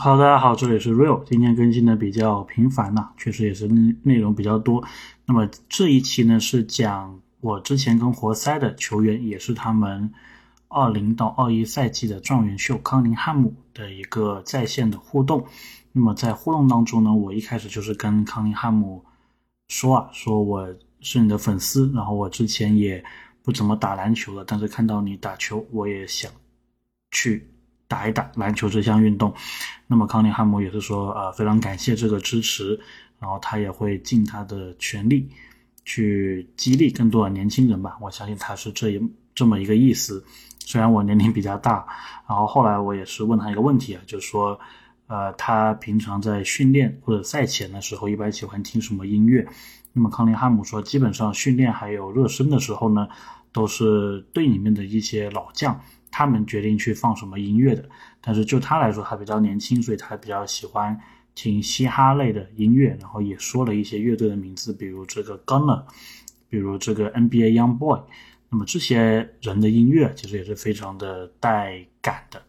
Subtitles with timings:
[0.00, 4.86] 好，大家好，这里是 Real，今天更新的比较频繁呐，确实也是内内容比较多。
[5.26, 10.12] 那么这一期呢是讲我之前跟活塞的球员，也是他们
[10.68, 15.44] 二零到二一赛季的状元秀康宁汉姆的一个在线的互动。
[15.90, 19.04] 那么在互动当中呢，我一开始就是跟康宁汉姆
[19.66, 23.04] 说啊，说我是你的粉丝，然后我之前也
[23.42, 26.30] 不怎么打篮球了，但是看到你打球，我也想
[27.10, 27.50] 去。
[27.88, 29.34] 打一打篮球这项运动，
[29.86, 32.78] 那么康宁汉姆也是说，呃，非常感谢这个支持，
[33.18, 35.26] 然后他也会尽他的全力
[35.84, 37.96] 去激励更多的年轻人吧。
[38.00, 39.00] 我相信他是这一
[39.34, 40.22] 这么一个意思。
[40.60, 41.86] 虽然我年龄比较大，
[42.28, 44.60] 然后后来我也是问他一个问题啊，就是说，
[45.06, 49.48] 呃，他平常在训练或者赛前的时候，一般喜欢听什么音乐？
[49.94, 53.08] 那么康宁汉姆说，基本上训练还有热身的时候呢，
[53.50, 55.80] 都是队里面的一些老将。
[56.10, 57.88] 他们决定去放什么音乐的，
[58.20, 60.98] 但是就他来说，他比较年轻，所以他比较喜欢
[61.34, 65.82] 听嘻哈类的音乐，然后也说了一些乐队的名字，比如这个 Gunner，
[66.48, 68.00] 比如这个 NBA Young Boy。
[68.50, 72.42] 那么这些人的音乐其实也是非常的带感的。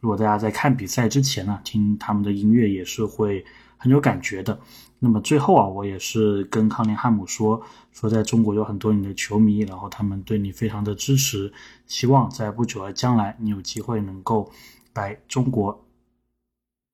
[0.00, 3.44] 如果大家在看比赛之前呢，听他们的音乐也是会
[3.82, 4.56] 很有感觉的。
[5.00, 11.52] 那么最后啊，我也是跟康宁汉姆说，说在中国有很多你的球迷，然后他们对你非常的支持，
[11.88, 14.48] 希望在不久的将来，你有机会能够
[14.94, 15.84] 来中国，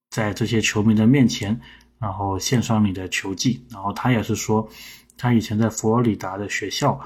[0.09, 1.61] 在这些球迷的面前，
[1.99, 3.63] 然后献上你的球技。
[3.71, 4.67] 然后他也是说，
[5.19, 6.99] 他以前在佛罗里达的学校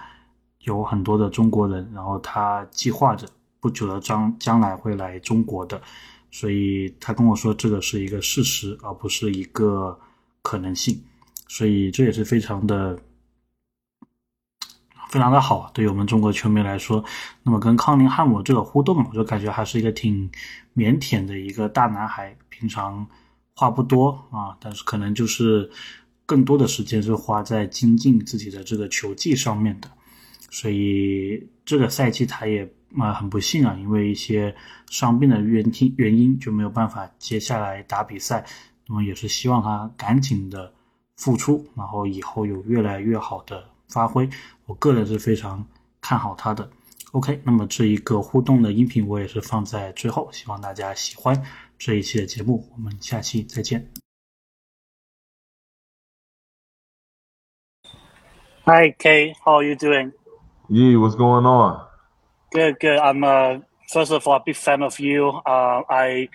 [0.60, 3.26] 有很多的中国人，然后他计划着
[3.58, 5.82] 不久的将将来会来中国的，
[6.32, 9.96] 所以他跟我说这个是一个事实，而不是一个。
[10.44, 11.00] 可能性，
[11.46, 12.98] 所以这也是非常的、
[15.08, 17.02] 非常的好，对于我们中国球迷来说。
[17.44, 20.28] 那么跟康宁汉姆这个互动，我就感觉还是一个挺
[20.74, 22.36] 腼腆的一个大男孩。
[22.48, 23.06] 平常
[23.54, 25.70] 话不多啊，但是可能就是
[26.26, 29.88] 更多的时间是花在精进自己的这个球技上面的。
[30.50, 34.54] 所以这个赛季他也啊很不幸啊，因为一些
[34.90, 38.44] 伤病的原因原因就没有办法接下来打比赛。
[38.86, 40.72] 那么也是希望他赶紧的
[41.16, 44.28] 复出，然后以后有越来越好的发挥。
[44.66, 45.64] 我个人是非常
[46.00, 46.68] 看好他的。
[47.12, 51.40] OK，那么这一个互动的音频我也是放在最后，希望大家喜欢
[51.78, 52.68] 这一期的节目。
[52.74, 53.88] 我们下期再见。
[58.64, 60.12] Hi Kay, how are you doing?
[60.68, 61.91] Yeah, what's going on?
[62.52, 62.98] Good, good.
[62.98, 63.58] I'm uh,
[63.90, 65.28] first of all a big fan of you.
[65.28, 66.28] Uh, I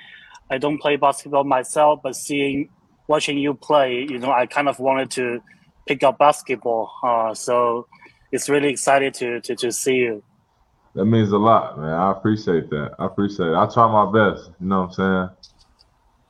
[0.49, 2.69] I don't play basketball myself, but seeing
[3.07, 5.41] watching you play, you know, I kind of wanted to
[5.87, 6.91] pick up basketball.
[7.03, 7.87] Uh, so
[8.31, 10.23] it's really excited to, to to see you.
[10.95, 11.93] That means a lot, man.
[11.93, 12.95] I appreciate that.
[12.97, 13.55] I appreciate it.
[13.55, 14.49] I try my best.
[14.59, 15.29] You know what I'm saying?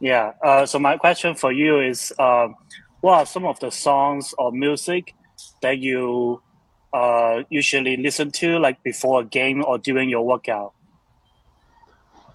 [0.01, 0.33] Yeah.
[0.43, 2.49] Uh, so my question for you is, uh,
[2.99, 5.13] what are some of the songs or music
[5.61, 6.41] that you
[6.93, 10.73] uh, usually listen to, like before a game or during your workout?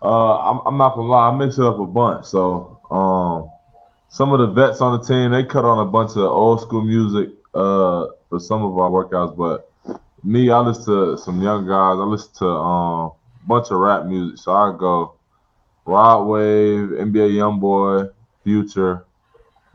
[0.02, 2.26] Uh, I'm, I'm not gonna lie, I mix it up a bunch.
[2.26, 3.50] So, um,
[4.08, 6.82] some of the vets on the team they cut on a bunch of old school
[6.82, 9.70] music uh, for some of our workouts, but
[10.24, 11.98] me, I listen to some young guys.
[11.98, 13.12] I listen to um,
[13.44, 14.38] a bunch of rap music.
[14.38, 15.14] So I go
[15.84, 18.12] Rod Wave, NBA YoungBoy,
[18.44, 19.04] Future,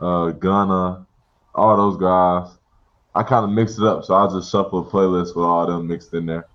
[0.00, 1.06] uh, Gunna,
[1.54, 2.57] all those guys.
[3.18, 5.88] I kind of mix it up, so I just shuffle a playlist with all them
[5.88, 6.46] mixed in there.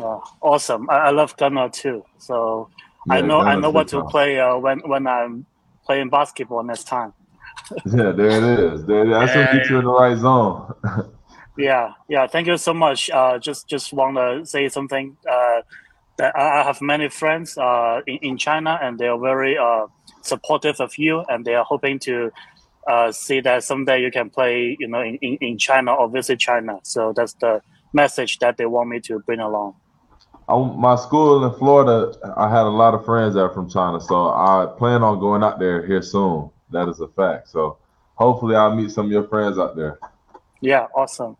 [0.00, 0.88] Oh, awesome!
[0.88, 2.02] I, I love Gunner too.
[2.16, 2.70] So
[3.06, 5.44] yeah, I know I know what to play uh, when when I'm
[5.84, 7.12] playing basketball next time.
[7.84, 8.86] yeah, there it is.
[8.86, 10.72] There, that's what gets you in the right zone.
[11.58, 12.26] yeah, yeah.
[12.26, 13.10] Thank you so much.
[13.10, 15.14] Uh, just just want to say something.
[15.30, 15.60] Uh,
[16.16, 19.86] that I have many friends uh, in, in China, and they are very uh,
[20.22, 22.30] supportive of you, and they are hoping to
[22.90, 26.40] uh, see that someday you can play, you know, in, in, in China or visit
[26.40, 26.80] China.
[26.82, 27.62] So that's the
[27.92, 29.76] message that they want me to bring along?
[30.48, 34.00] I, my school in Florida, I had a lot of friends that are from China,
[34.00, 36.50] so I plan on going out there here soon.
[36.70, 37.48] That is a fact.
[37.48, 37.78] So
[38.14, 39.98] hopefully, I'll meet some of your friends out there.
[40.60, 41.36] Yeah, awesome.